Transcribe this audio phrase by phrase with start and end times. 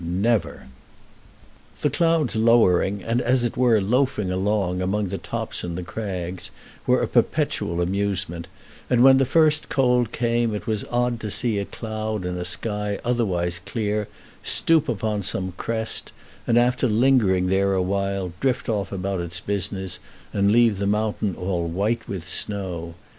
[0.03, 0.63] Never!
[1.73, 1.89] [Illustration: Flirtation at the Fountains] The
[2.39, 6.49] clouds lowering, and as it were loafing along, among the tops and crags,
[6.87, 8.47] were a perpetual amusement,
[8.89, 12.45] and when the first cold came it was odd to see a cloud in a
[12.45, 14.07] sky otherwise clear
[14.41, 16.11] stoop upon some crest,
[16.47, 19.99] and after lingering there awhile drift off about its business,
[20.33, 22.95] and leave the mountain all white with snow.